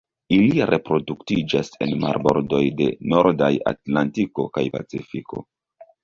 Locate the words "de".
2.79-2.87